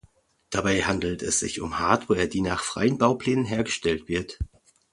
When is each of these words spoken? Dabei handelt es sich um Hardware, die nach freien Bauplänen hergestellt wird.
Dabei 0.49 0.81
handelt 0.81 1.21
es 1.21 1.37
sich 1.39 1.61
um 1.61 1.77
Hardware, 1.77 2.27
die 2.27 2.41
nach 2.41 2.63
freien 2.63 2.97
Bauplänen 2.97 3.45
hergestellt 3.45 4.07
wird. 4.07 4.39